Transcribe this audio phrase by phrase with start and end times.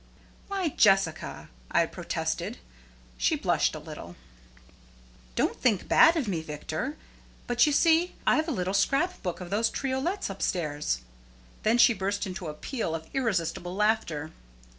[0.47, 2.57] "Why, Jessica!" I protested.
[3.19, 4.15] She blushed a little.
[5.35, 6.97] "Don't think bad of me, Victor.
[7.45, 11.01] But, you see, I've a little scrap book of those triolets upstairs."
[11.61, 14.31] Then she burst into a peal of irresistible laughter.